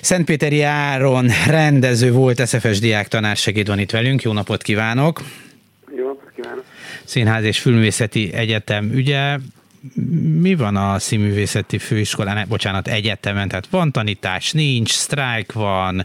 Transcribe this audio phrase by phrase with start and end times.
[0.00, 4.22] Szentpéteri Áron rendező volt, SFS diák tanársegéd van itt velünk.
[4.22, 5.20] Jó napot kívánok!
[5.96, 6.64] Jó napot kívánok!
[7.04, 9.38] Színház és Filmvészeti Egyetem ügye.
[10.40, 13.48] Mi van a színművészeti főiskolán, bocsánat, egyetemen?
[13.48, 16.04] Tehát van tanítás, nincs, sztrájk van,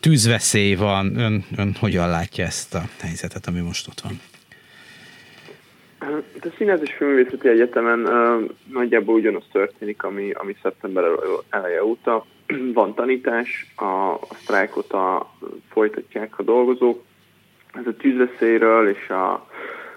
[0.00, 1.18] tűzveszély van.
[1.18, 4.20] Ön, ön hogyan látja ezt a helyzetet, ami most ott van?
[6.00, 11.04] A Színház és Filmvészeti Egyetemen uh, nagyjából ugyanaz történik, ami, ami szeptember
[11.50, 12.26] eleje óta.
[12.72, 15.32] Van tanítás, a, a sztrájkot a,
[15.68, 17.02] folytatják a dolgozók.
[17.74, 19.46] Ez a tűzveszélyről és a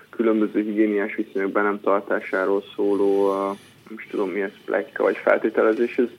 [0.09, 3.57] különböző higiéniás viszonyok be nem tartásáról szóló, uh,
[3.89, 6.09] most tudom mi ez, plekka vagy feltételezés, ez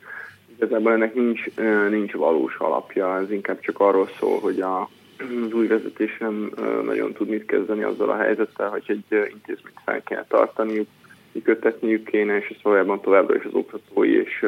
[0.56, 1.44] igazából ennek nincs,
[1.90, 4.88] nincs valós alapja, ez inkább csak arról szól, hogy a
[5.18, 6.52] az új vezetés nem
[6.84, 10.86] nagyon tud mit kezdeni azzal a helyzettel, hogy egy intézményt fel kell tartaniuk,
[11.32, 14.44] működtetniük kéne, és ezt valójában továbbra is az oktatói és,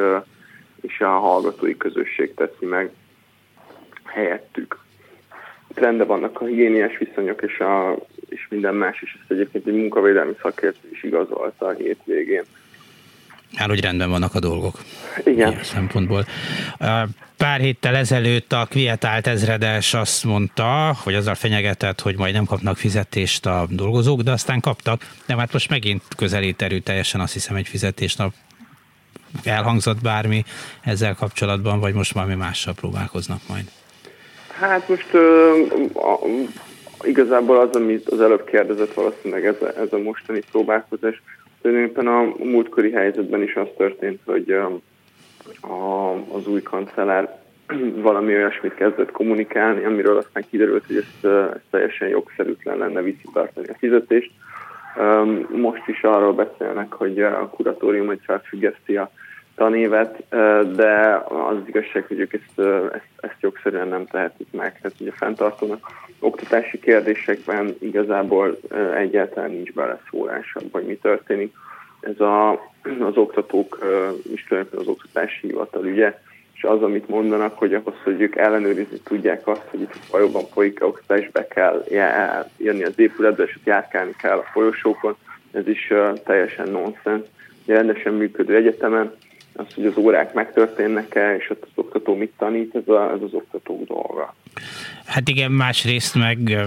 [0.81, 2.91] és a hallgatói közösség teszi meg
[4.03, 4.79] helyettük.
[5.73, 7.97] Rendben vannak a higiéniás viszonyok és, a,
[8.29, 12.43] és minden más, és ezt egyébként egy munkavédelmi szakértő is igazolta a hétvégén.
[13.55, 14.79] Hát, hogy rendben vannak a dolgok.
[15.23, 15.51] Igen.
[15.51, 16.25] Ilyen szempontból.
[17.37, 22.77] Pár héttel ezelőtt a kvietált ezredes azt mondta, hogy azzal fenyegetett, hogy majd nem kapnak
[22.77, 25.01] fizetést a dolgozók, de aztán kaptak.
[25.25, 28.33] De hát most megint közelít erőteljesen azt hiszem egy fizetésnap
[29.43, 30.43] elhangzott bármi
[30.83, 33.65] ezzel kapcsolatban, vagy most valami mással próbálkoznak majd?
[34.59, 35.21] Hát most uh,
[35.93, 36.19] a,
[37.01, 41.21] igazából az, amit az előbb kérdezett valószínűleg ez a, ez a mostani próbálkozás,
[41.61, 44.51] tulajdonképpen a múltkori helyzetben is az történt, hogy
[45.61, 47.39] a, az új kancellár
[48.09, 53.77] valami olyasmit kezdett kommunikálni, amiről aztán kiderült, hogy ezt, ezt teljesen jogszerűtlen lenne visszatartani a
[53.77, 54.31] fizetést.
[55.51, 59.11] Most is arról beszélnek, hogy a kuratórium egy felfüggeszti a
[59.57, 60.23] tanévet,
[60.75, 64.79] de az igazság, hogy ők ezt, ezt, ezt jogszerűen nem tehetik meg.
[64.81, 65.87] Tehát ugye fenntartónak
[66.19, 68.59] oktatási kérdésekben igazából
[68.95, 71.53] egyáltalán nincs beleszólás hogy mi történik.
[71.99, 72.51] Ez a,
[72.99, 73.79] az oktatók,
[74.33, 76.19] is az oktatási hivatal ügye,
[76.53, 80.83] és az, amit mondanak, hogy ahhoz, hogy ők ellenőrizni tudják azt, hogy itt valóban folyik
[80.83, 81.83] oktatás, be kell
[82.57, 85.15] jönni az épületbe, és ott járkálni kell a folyosókon,
[85.51, 85.93] ez is
[86.23, 87.21] teljesen nonsens.
[87.65, 89.15] Rendesen működő egyetemen
[89.57, 93.33] az, hogy az órák megtörténnek-e, és ott az oktató mit tanít, ez, a, ez az
[93.33, 94.35] oktatók dolga.
[95.05, 96.57] Hát igen, másrészt meg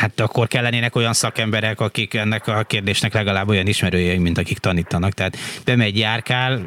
[0.00, 5.12] hát akkor kellenének olyan szakemberek, akik ennek a kérdésnek legalább olyan ismerőjeink, mint akik tanítanak.
[5.12, 6.60] Tehát bemegy járkál,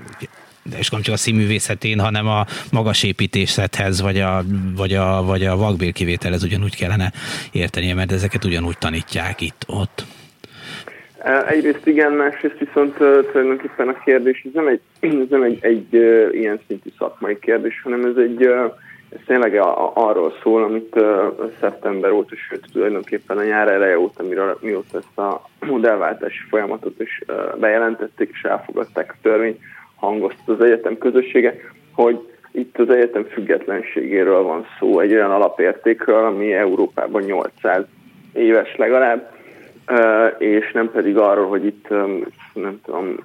[0.77, 4.43] és nem csak a színművészetén, hanem a magas építészethez, vagy a,
[4.75, 7.11] vagy a, vagy a vakbérkivételhez ugyanúgy kellene
[7.51, 10.05] értenie, mert ezeket ugyanúgy tanítják itt, ott.
[11.47, 12.93] Egyrészt igen, másrészt viszont
[13.31, 14.81] tulajdonképpen a kérdés ez nem egy,
[15.23, 15.93] ez nem egy, egy
[16.31, 18.49] ilyen szintű szakmai kérdés, hanem ez egy
[19.09, 19.59] ez tényleg
[19.93, 20.95] arról szól, amit
[21.59, 27.23] szeptember óta, sőt tulajdonképpen a nyár eleje óta, miről, mióta ezt a modellváltási folyamatot is
[27.59, 29.59] bejelentették és elfogadták a törvényt,
[29.95, 31.59] hangozta az egyetem közössége,
[31.93, 32.19] hogy
[32.51, 37.83] itt az egyetem függetlenségéről van szó, egy olyan alapértékről, ami Európában 800
[38.33, 39.36] éves legalább,
[40.37, 41.87] és nem pedig arról, hogy itt
[42.53, 43.15] nem tudom,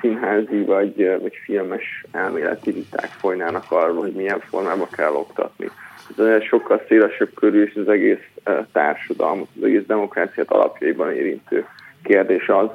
[0.00, 5.70] színházi vagy, vagy filmes elméleti viták folynának arról, hogy milyen formában kell oktatni.
[6.16, 8.28] Ez sokkal szélesebb körül, és az egész
[8.72, 11.66] társadalmat, az egész demokráciát alapjaiban érintő
[12.02, 12.68] kérdés az,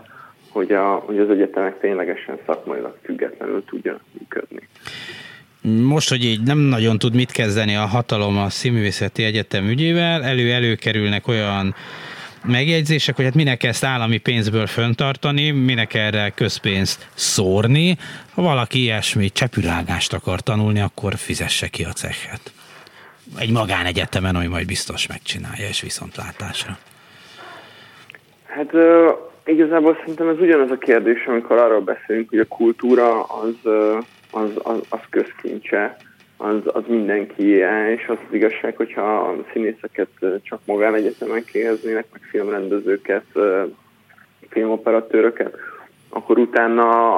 [0.50, 4.68] hogy, a, hogy az egyetemek ténylegesen szakmailag függetlenül tudjanak működni.
[5.84, 10.76] Most, hogy így nem nagyon tud mit kezdeni a hatalom a Színművészeti Egyetem ügyével, elő-elő
[10.76, 11.76] kerülnek olyan
[12.48, 17.98] megjegyzések, hogy hát minek ezt állami pénzből föntartani, minek erre közpénzt szórni.
[18.34, 22.54] Ha valaki ilyesmi csepürágást akar tanulni, akkor fizesse ki a cechet.
[23.40, 26.78] Egy magánegyetemen, ami majd biztos megcsinálja, és viszontlátásra.
[28.46, 28.82] Hát uh,
[29.46, 33.72] igazából szerintem ez ugyanaz a kérdés, amikor arról beszélünk, hogy a kultúra az,
[34.32, 35.98] az, az, az közkincse
[36.38, 37.48] az, az mindenki,
[37.96, 40.10] és az, az igazság, hogyha a színészeket
[40.42, 43.26] csak magánegyetemen kiheznének, meg filmrendezőket,
[44.50, 45.58] filmoperatőröket,
[46.10, 47.18] akkor utána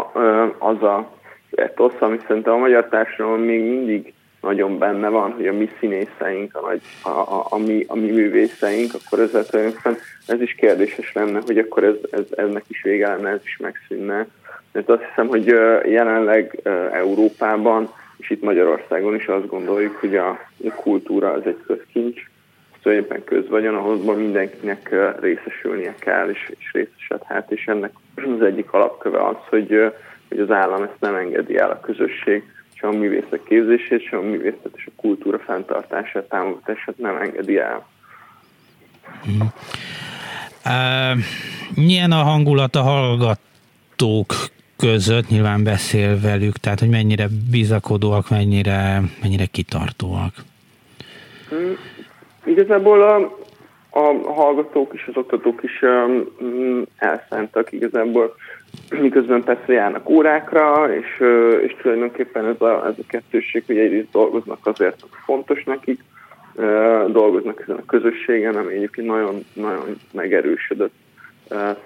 [0.58, 1.12] az a
[1.52, 6.56] etosz, ami szerintem a magyar társadalom még mindig nagyon benne van, hogy a mi színészeink,
[6.56, 6.72] a,
[7.02, 9.98] a, a, a, mi, a mi művészeink, akkor ezzel tulajdonképpen
[10.28, 14.28] ez is kérdéses lenne, hogy akkor ez, ez, eznek is vége lenne, ez is megszűnne.
[14.72, 15.46] Mert azt hiszem, hogy
[15.86, 16.60] jelenleg
[16.92, 17.94] Európában
[18.30, 20.40] itt Magyarországon is azt gondoljuk, hogy a
[20.76, 22.30] kultúra az egy közkincs,
[22.82, 29.36] tulajdonképpen közvagyon, ahhoz mindenkinek részesülnie kell, és, és részesedhet, és ennek az egyik alapköve az,
[29.50, 29.94] hogy,
[30.28, 32.44] hogy az állam ezt nem engedi el a közösség
[32.74, 37.88] sem a művészek képzését, sem a művészet és a kultúra fenntartását, támogatását nem engedi el.
[39.30, 39.40] Mm.
[40.66, 41.18] Uh,
[41.76, 44.34] milyen a hangulat a hallgatók
[44.78, 50.34] között, nyilván beszél velük, tehát hogy mennyire bizakodóak, mennyire, mennyire kitartóak?
[51.54, 51.72] Mm,
[52.46, 53.16] igazából a,
[53.90, 58.36] a hallgatók és az oktatók is um, elszántak igazából,
[58.90, 61.24] miközben persze járnak órákra, és,
[61.68, 66.00] és tulajdonképpen ez a, ez a kettőség, hogy egyrészt dolgoznak azért, hogy fontos nekik,
[67.08, 70.94] dolgoznak ezen a közösségen, ami egyébként nagyon, nagyon megerősödött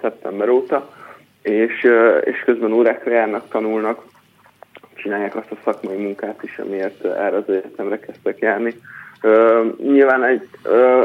[0.00, 0.90] szeptember óta,
[1.42, 1.88] és,
[2.24, 4.04] és közben órákra járnak, tanulnak,
[4.94, 8.74] csinálják azt a szakmai munkát is, amiért erre az egyetemre kezdtek járni.
[9.22, 10.48] Uh, nyilván egy,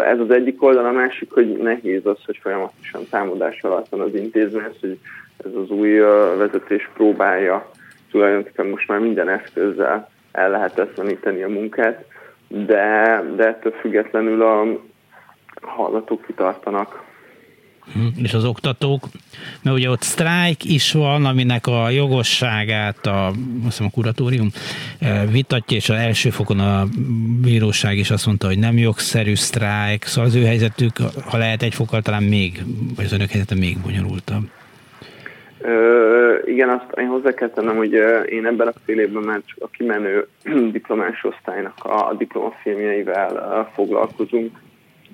[0.06, 4.16] ez az egyik oldal, a másik, hogy nehéz az, hogy folyamatosan támadás alatt van az
[4.16, 5.00] intézmény, hogy
[5.46, 5.98] ez az új
[6.38, 7.72] vezetés próbálja
[8.12, 12.06] tulajdonképpen most már minden eszközzel el lehetetleníteni a munkát,
[12.48, 14.66] de, de ettől függetlenül a
[15.62, 17.04] hallgatók kitartanak.
[17.94, 19.04] Hm, és az oktatók,
[19.62, 23.32] mert ugye ott sztrájk is van, aminek a jogosságát a,
[23.68, 24.50] azt a kuratórium
[25.00, 26.86] eh, vitatja, és az első fokon a
[27.42, 31.74] bíróság is azt mondta, hogy nem jogszerű sztrájk, szóval az ő helyzetük, ha lehet egy
[31.74, 32.64] fokkal talán még,
[32.96, 34.44] vagy az önök helyzete még bonyolultabb.
[35.62, 37.94] Ö, igen, azt én hozzá kell tennem, hogy
[38.30, 40.28] én ebben a fél évben már csak a kimenő
[40.72, 44.52] diplomás osztálynak a diplomafilmjeivel foglalkozunk,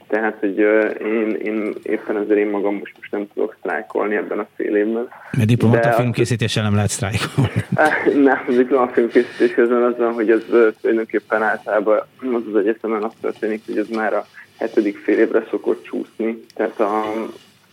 [0.08, 0.58] tehát, hogy
[1.02, 5.08] én, én éppen ezért én magam most, most nem tudok sztrájkolni ebben a fél évben.
[5.32, 7.66] Mert diplomata filmkészítéssel nem lehet sztrájkolni.
[8.30, 10.44] Nem, a diplomafilmkészítés közben az van, hogy ez
[10.82, 14.26] tulajdonképpen általában az az egyetemen azt történik, hogy ez már a
[14.58, 17.04] hetedik fél évre szokott csúszni, tehát a,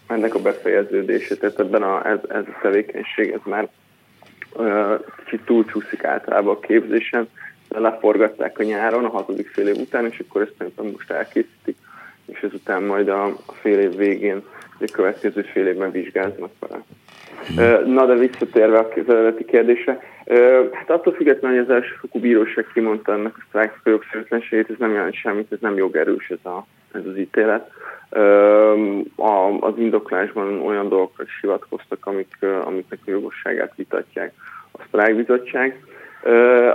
[0.06, 3.69] ennek a befejeződése, tehát ebben a, ez, ez a tevékenység, ez már
[5.25, 7.29] kicsit túlcsúszik általában a képzésen,
[7.69, 11.77] de leforgatták a nyáron, a hatodik fél év után, és akkor ezt most elkészítik
[12.32, 14.43] és ezután majd a, a fél év végén,
[14.81, 16.82] a következő fél évben vizsgáznak vele.
[17.85, 20.00] Na, de visszatérve a eredeti kérdésre,
[20.73, 25.15] hát attól függetlenül, hogy az elsőfokú bíróság kimondta ennek a sztrájk jogszerűtlenségét, ez nem jelent
[25.15, 27.71] semmit, ez nem jogerős ez, a, ez az ítélet.
[29.61, 34.32] Az indoklásban olyan dolgokra is hivatkoztak, amik, amiknek a jogosságát vitatják
[34.73, 35.85] a sztrájkbizottság.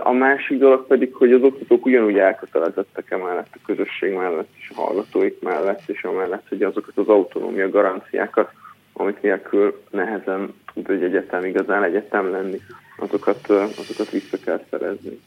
[0.03, 4.81] A másik dolog pedig, hogy az oktatók ugyanúgy elkötelezettek emellett a közösség mellett és a
[4.81, 8.51] hallgatóik mellett, és amellett, hogy azokat az autonómia garanciákat,
[8.93, 12.61] amik nélkül nehezen tud egy egyetem igazán egyetem lenni,
[12.97, 15.19] azokat, azokat vissza kell szerezni.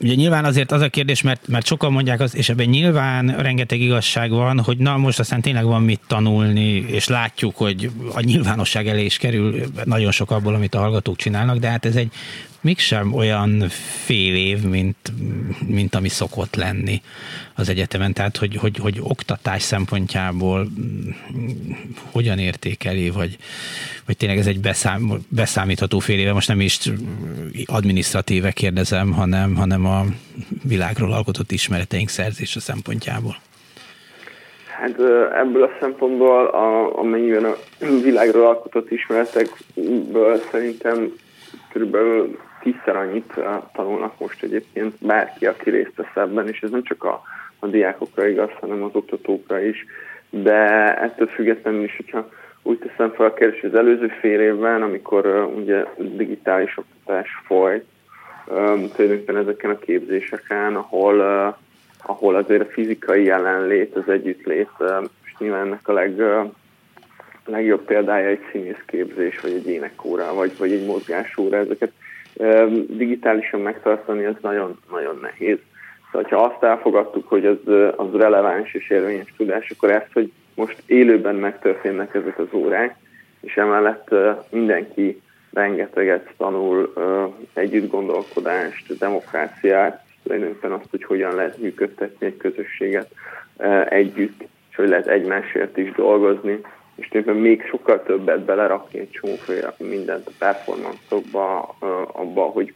[0.00, 3.80] Ugye nyilván azért az a kérdés, mert, mert sokan mondják azt, és ebben nyilván rengeteg
[3.80, 8.88] igazság van, hogy na most aztán tényleg van mit tanulni, és látjuk, hogy a nyilvánosság
[8.88, 12.12] elé is kerül nagyon sok abból, amit a hallgatók csinálnak, de hát ez egy
[12.60, 13.68] mégsem olyan
[14.04, 14.96] fél év, mint,
[15.66, 17.00] mint ami szokott lenni
[17.54, 18.12] az egyetemen.
[18.12, 20.66] Tehát, hogy, hogy, hogy oktatás szempontjából
[22.12, 23.36] hogyan értékeli, vagy,
[24.06, 26.78] vagy tényleg ez egy beszám, beszámítható fél éve, most nem is
[27.66, 30.04] administratíve kérdezem, hanem, hanem a
[30.62, 33.36] világról alkotott ismereteink szerzése szempontjából.
[34.80, 34.96] Hát
[35.40, 37.56] ebből a szempontból, a, amennyiben a
[38.02, 41.12] világról alkotott ismeretekből szerintem
[41.72, 43.34] körülbelül tízszer annyit
[43.72, 47.22] tanulnak most egyébként bárki, aki részt vesz ebben, és ez nem csak a,
[47.58, 49.84] a diákokra igaz, hanem az oktatókra is,
[50.30, 52.28] de ettől függetlenül is, hogyha
[52.62, 57.84] úgy teszem fel a kérdést, az előző fél évben, amikor uh, ugye digitális oktatás folyt,
[58.46, 61.20] um, tulajdonképpen ezeken a képzéseken, ahol,
[62.02, 66.22] ahol azért a fizikai jelenlét, az együttlét, uh, és nyilván ennek a leg,
[67.44, 71.92] legjobb példája egy színészképzés, vagy egy énekóra, vagy, vagy egy mozgásóra, ezeket
[72.88, 75.58] digitálisan megtartani, ez nagyon-nagyon nehéz.
[76.12, 77.58] Szóval, ha azt elfogadtuk, hogy az,
[77.96, 82.96] az releváns és érvényes tudás, akkor ezt, hogy most élőben megtörténnek ezek az órák,
[83.40, 84.14] és emellett
[84.50, 85.20] mindenki
[85.52, 86.92] rengeteget tanul
[87.54, 93.10] együtt gondolkodást, demokráciát, tulajdonképpen azt, hogy hogyan lehet működtetni egy közösséget
[93.88, 96.60] együtt, és hogy lehet egymásért is dolgozni,
[97.00, 101.76] és tényleg még sokkal többet belerakni egy csomóféle mindent a performance-okba,
[102.12, 102.72] abba, hogy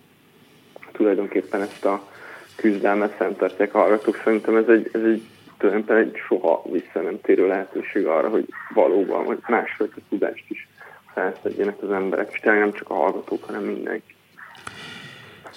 [0.93, 2.09] tulajdonképpen ezt a
[2.57, 4.21] küzdelmet fenntartják a hallgatók.
[4.25, 5.23] Szerintem ez egy, ez egy
[5.59, 10.69] tulajdonképpen egy soha vissza nem térő lehetőség arra, hogy valóban, vagy másfajta tudást is
[11.15, 14.15] felszedjenek az emberek, és tényleg nem csak a hallgatók, hanem mindenki.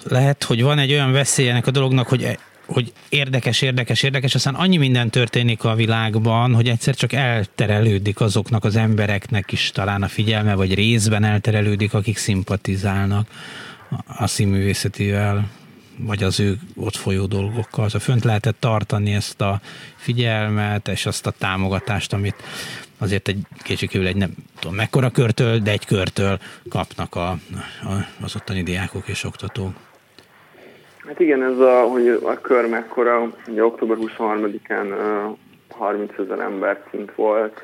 [0.08, 4.54] Lehet, hogy van egy olyan veszély ennek a dolognak, hogy hogy érdekes, érdekes, érdekes, aztán
[4.54, 10.08] annyi minden történik a világban, hogy egyszer csak elterelődik azoknak az embereknek is talán a
[10.08, 13.28] figyelme, vagy részben elterelődik, akik szimpatizálnak
[14.06, 15.50] a színművészetivel,
[15.98, 17.84] vagy az ő ott folyó dolgokkal.
[17.84, 19.60] Szóval fönt lehetett tartani ezt a
[19.96, 22.36] figyelmet, és azt a támogatást, amit
[22.98, 27.38] azért egy kétségkívül egy nem tudom mekkora körtől, de egy körtől kapnak a, a,
[28.20, 29.87] az ottani diákok és oktatók.
[31.08, 34.94] Hát igen, ez a, hogy a kör mekkora, ugye október 23-án
[35.70, 37.60] 30 ezer ember kint volt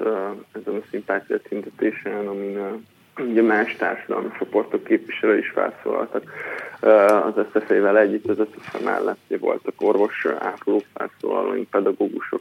[0.52, 2.84] ezen a szimpátia tüntetésen, amin
[3.18, 6.22] ugye más társadalmi csoportok képviselő is felszólaltak
[7.24, 12.40] az SZF-vel együtt, az SZF mellett voltak orvos ápolók felszólalóink, pedagógusok,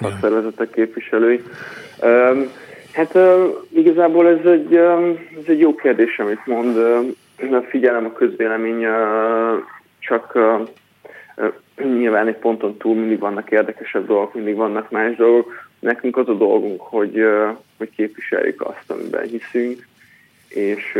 [0.00, 1.42] szakszervezetek képviselői.
[2.92, 3.18] Hát
[3.68, 4.74] igazából ez egy,
[5.40, 6.76] ez egy jó kérdés, amit mond.
[7.68, 8.86] Figyelem a közvélemény
[10.06, 10.38] csak
[11.76, 15.68] nyilván egy ponton túl mindig vannak érdekesebb dolgok, mindig vannak más dolgok.
[15.78, 17.22] Nekünk az a dolgunk, hogy,
[17.78, 19.86] hogy képviseljük azt, amiben hiszünk,
[20.48, 20.98] és,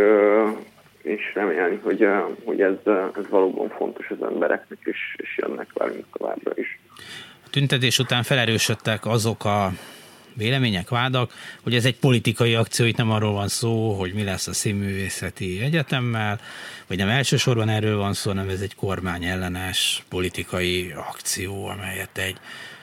[1.02, 2.08] és remélni, hogy,
[2.44, 2.74] hogy ez,
[3.16, 6.78] ez valóban fontos az embereknek, és, és jönnek velünk továbbra is.
[7.44, 9.70] A tüntetés után felerősödtek azok a
[10.36, 11.30] vélemények, vádak,
[11.62, 15.60] hogy ez egy politikai akció, itt nem arról van szó, hogy mi lesz a színművészeti
[15.62, 16.38] egyetemmel,
[16.86, 22.36] vagy nem elsősorban erről van szó, hanem ez egy kormányellenes politikai akció, amelyet egy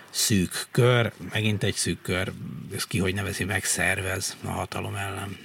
[0.10, 2.28] szűk kör, megint egy szűk kör,
[2.76, 5.38] ez ki hogy nevezi meg, szervez a hatalom ellen.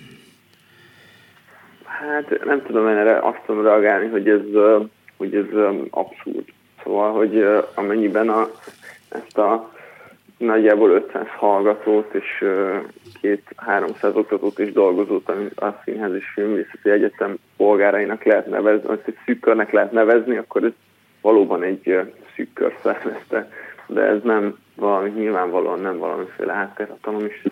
[1.84, 4.40] Hát nem tudom én erre azt tudom reagálni, hogy ez,
[5.16, 5.46] hogy ez
[5.90, 6.44] abszurd.
[6.82, 8.50] Szóval, hogy amennyiben a,
[9.08, 9.72] ezt a
[10.38, 12.44] nagyjából 500 hallgatót és
[13.20, 19.06] két 300 oktatót és dolgozót, amit a Színház és Filmvészeti Egyetem polgárainak lehet nevezni, azt
[19.06, 20.72] egy szűk körnek lehet nevezni, akkor ez
[21.20, 21.98] valóban egy
[22.34, 23.50] szűk kör szervezte.
[23.86, 27.46] De ez nem valami, nyilvánvalóan nem valamiféle háttérhatalom, és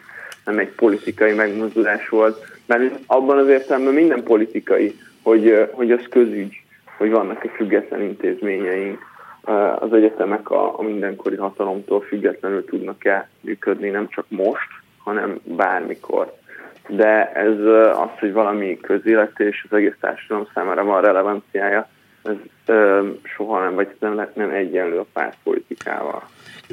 [0.44, 2.44] nem egy politikai megmozdulás volt.
[2.66, 6.62] Mert abban az értelemben minden politikai, hogy, hogy az közügy,
[6.96, 8.98] hogy vannak-e független intézményeink,
[9.78, 14.68] az egyetemek a, a mindenkori hatalomtól függetlenül tudnak-e működni, nem csak most,
[15.04, 16.32] hanem bármikor.
[16.88, 17.58] De ez
[17.96, 21.88] az, hogy valami közélet és az egész társadalom számára van relevanciája,
[22.66, 26.23] ö, soha nem, vagy nem, nem egyenlő a pártpolitikával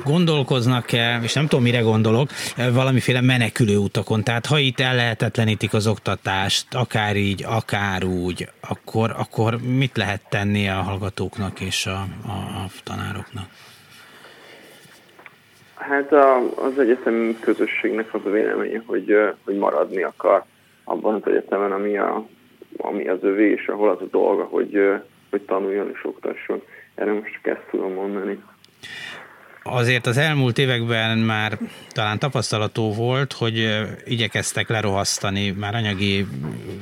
[0.06, 2.30] gondolkoznak-e, és nem tudom, mire gondolok,
[2.74, 4.24] valamiféle menekülő utakon.
[4.24, 10.68] Tehát ha itt ellehetetlenítik az oktatást, akár így, akár úgy, akkor, akkor mit lehet tenni
[10.70, 13.46] a hallgatóknak és a, a, a tanároknak?
[15.76, 20.44] Hát a, az egyetemi közösségnek az a véleménye, hogy, hogy maradni akar
[20.84, 22.26] abban az egyetemen, ami, a,
[22.78, 25.02] ami az övé, és ahol az a dolga, hogy,
[25.34, 26.62] hogy tanuljon és oktasson.
[26.96, 28.44] Erre most csak ezt tudom mondani
[29.64, 31.58] azért az elmúlt években már
[31.90, 36.26] talán tapasztalató volt, hogy igyekeztek lerohasztani már anyagi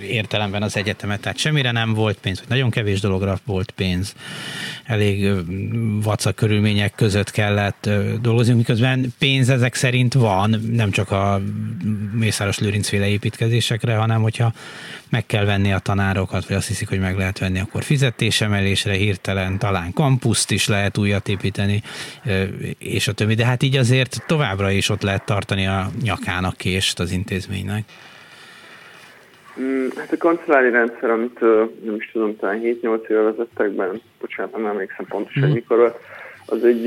[0.01, 4.15] értelemben az egyetemet, tehát semmire nem volt pénz, vagy nagyon kevés dologra volt pénz.
[4.91, 5.31] Elég
[6.01, 7.89] vacak körülmények között kellett
[8.21, 11.41] dolgozni, miközben pénz ezek szerint van, nem csak a
[12.13, 14.53] Mészáros Lőrinc féle építkezésekre, hanem hogyha
[15.10, 19.57] meg kell venni a tanárokat, vagy azt hiszik, hogy meg lehet venni, akkor fizetésemelésre hirtelen
[19.57, 21.81] talán kampuszt is lehet újat építeni,
[22.77, 23.36] és a többi.
[23.36, 27.83] De hát így azért továbbra is ott lehet tartani a nyakának kést az intézménynek.
[29.60, 31.39] Mm, hát a kancellári rendszer, amit
[31.84, 33.89] nem is tudom, talán 7-8 éve vezettek be,
[34.20, 35.53] bocsánat, nem emlékszem pontosan, mm.
[35.53, 36.00] mikor
[36.46, 36.86] az egy,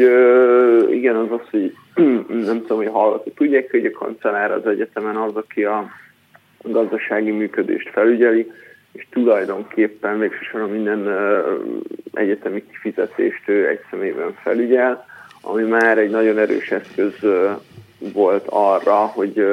[0.91, 1.75] igen, az az, hogy
[2.51, 5.89] nem tudom, hogy hallgatók tudják, hogy a kancellár az egyetemen az, aki a
[6.63, 8.53] gazdasági működést felügyeli,
[8.93, 11.09] és tulajdonképpen végsősorban minden
[12.13, 15.07] egyetemi kifizetést egy szemében felügyel,
[15.41, 17.15] ami már egy nagyon erős eszköz
[17.99, 19.47] volt arra, hogy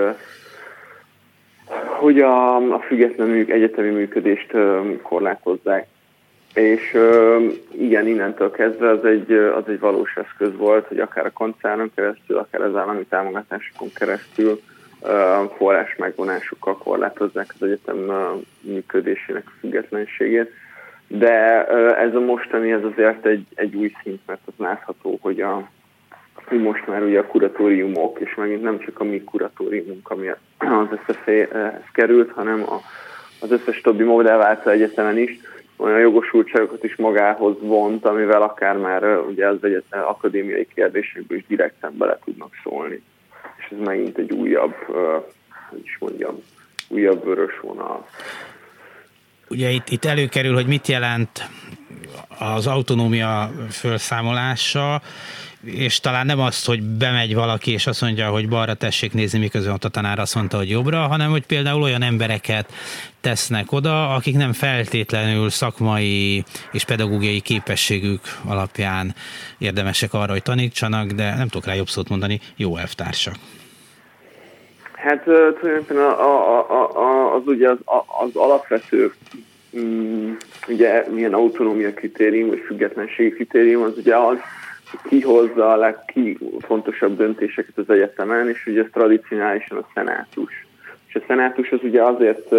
[2.01, 4.51] hogy a, a független egyetemi működést
[5.01, 5.87] korlátozzák.
[6.53, 6.97] És
[7.71, 12.37] igen, innentől kezdve az egy, az egy valós eszköz volt, hogy akár a koncernon keresztül,
[12.37, 14.61] akár az állami támogatásokon keresztül
[15.57, 17.97] forrás megvonásukkal korlátozzák az egyetem
[18.61, 20.51] működésének a függetlenségét.
[21.07, 21.65] De
[21.95, 25.69] ez a mostani, ez azért egy, egy új szint, mert az látható, hogy, a,
[26.57, 30.27] most már ugye a kuratóriumok, és megint nem csak a mi kuratóriumunk, ami
[30.57, 32.81] az SZF-hez került, hanem a,
[33.41, 35.39] az összes többi modellváltó egyetemen is,
[35.75, 41.97] olyan jogosultságokat is magához vont, amivel akár már ugye az egyetem akadémiai kérdésekből is direkten
[41.97, 43.03] bele tudnak szólni
[43.71, 44.75] ez megint egy újabb,
[45.69, 46.35] hogy is mondjam,
[46.87, 48.07] újabb vörös vonal.
[49.49, 51.49] Ugye itt, itt előkerül, hogy mit jelent
[52.39, 55.01] az autonómia felszámolása,
[55.65, 59.73] és talán nem azt, hogy bemegy valaki, és azt mondja, hogy balra tessék nézni, miközben
[59.73, 62.73] ott a tanár azt mondta, hogy jobbra, hanem hogy például olyan embereket
[63.21, 69.13] tesznek oda, akik nem feltétlenül szakmai és pedagógiai képességük alapján
[69.57, 73.35] érdemesek arra, hogy tanítsanak, de nem tudok rá jobb szót mondani, jó elvtársak.
[74.93, 77.77] Hát tulajdonképpen a, a, a, a, az ugye az,
[78.23, 79.13] az alapvető
[79.77, 80.31] mm,
[80.67, 84.37] ugye milyen autonómia kritérium, vagy függetlenségi kritérium, az ugye az,
[85.03, 90.67] ki hozza a legfontosabb döntéseket az egyetemen, és ugye ez tradicionálisan a szenátus.
[91.07, 92.53] És a szenátus az ugye azért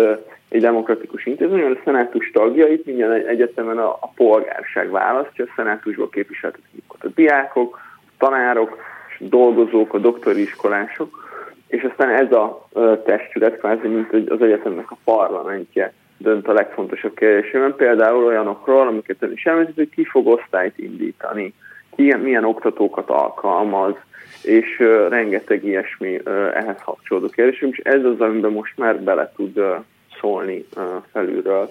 [0.49, 6.09] egy demokratikus intézmény, mert a szenátus tagjait minden egyetemen a, a polgárság választja, a szenátusból
[6.09, 8.77] képviseltetik a diákok, a tanárok,
[9.19, 11.31] a dolgozók, a doktori iskolások,
[11.67, 12.69] és aztán ez a
[13.05, 19.33] testület kvázi, mint az egyetemnek a parlamentje dönt a legfontosabb kérdésében, például olyanokról, amiket ön
[19.33, 21.55] is említett, hogy ki fog osztályt indítani,
[21.97, 23.95] ki milyen oktatókat alkalmaz,
[24.43, 29.33] és uh, rengeteg ilyesmi uh, ehhez kapcsolódó kérdés, és ez az, amiben most már bele
[29.37, 29.75] tud uh,
[30.21, 30.83] szólni uh,
[31.13, 31.71] felülről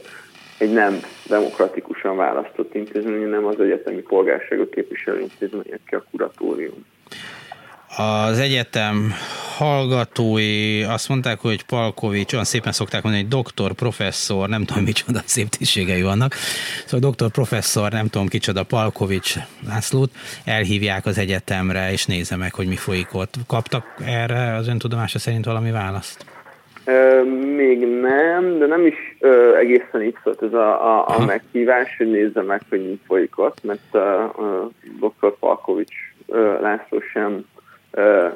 [0.61, 6.85] egy nem demokratikusan választott intézmény, nem az egyetemi polgárságot képviselő intézmények, a kuratórium.
[7.97, 9.13] Az egyetem
[9.61, 15.19] hallgatói azt mondták, hogy Palkovics, olyan szépen szokták mondani, hogy doktor, professzor, nem tudom micsoda
[15.25, 16.33] szép tisztségei vannak,
[16.85, 19.35] szóval doktor, professzor, nem tudom kicsoda, Palkovics
[19.67, 20.11] Lászlót
[20.45, 23.33] elhívják az egyetemre, és nézze meg, hogy mi folyik ott.
[23.47, 26.25] Kaptak erre az ön tudomása szerint valami választ?
[27.55, 32.11] még nem, de nem is ö, egészen így szólt ez a, a, a meghívás, hogy
[32.11, 35.37] nézze meg, hogy mi folyik ott, mert uh, dr.
[35.39, 35.95] Palkovics
[36.61, 37.45] László sem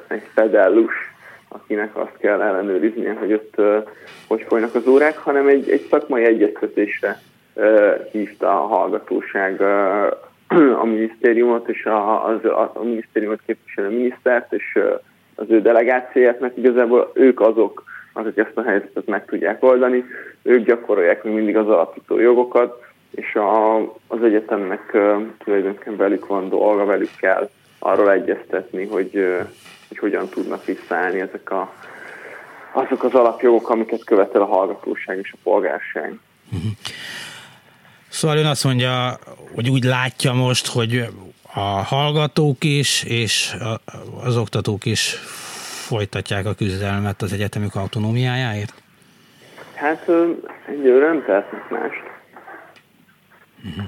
[0.07, 0.93] egy fedellus,
[1.55, 3.55] akinek azt kell ellenőriznie, hogy ott
[4.27, 7.21] hogy folynak az órák, hanem egy, egy szakmai egyeztetésre
[8.11, 9.61] hívta a hallgatóság
[10.81, 14.79] a minisztériumot és a, az, a, a minisztériumot képviselő minisztert és
[15.35, 17.83] az ő delegációját, mert igazából ők azok,
[18.13, 20.05] akik ezt a helyzetet meg tudják oldani,
[20.41, 24.97] ők gyakorolják még mindig az alapító jogokat, és a, az egyetemnek
[25.43, 29.25] tulajdonképpen velük van dolga, velük kell arról egyeztetni, hogy,
[29.87, 31.73] hogy hogyan tudnak visszaállni ezek a,
[32.71, 36.19] azok az alapjogok, amiket követel a hallgatóság és a polgárság.
[36.51, 36.71] Uh-huh.
[38.07, 39.17] Szóval ön azt mondja,
[39.55, 41.05] hogy úgy látja most, hogy
[41.53, 43.55] a hallgatók is és
[44.23, 45.13] az oktatók is
[45.87, 48.73] folytatják a küzdelmet az egyetemük autonómiájáért?
[49.73, 50.09] Hát
[50.67, 52.03] egyőre nem tehetnek mást.
[53.65, 53.85] Uh-huh.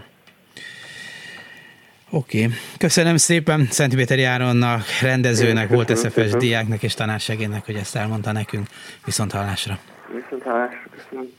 [2.12, 2.58] Oké, okay.
[2.78, 8.68] köszönöm szépen Szent Péter Járonnak, rendezőnek, volt SFS diáknak és tanársegének, hogy ezt elmondta nekünk.
[9.06, 9.78] Viszont hallásra.
[10.14, 11.30] Viszont hallásra, köszönöm.